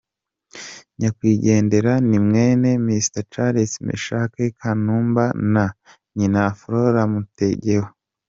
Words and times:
Nyakwigendera 0.99 1.93
ni 2.09 2.17
mwene 2.27 2.69
Mr 2.85 3.23
Charles 3.31 3.71
Meshack 3.85 4.35
Kanumba 4.59 5.25
na 5.53 5.65
nyina 6.15 6.41
Flora 6.59 7.01
Mtegoa. 7.13 7.87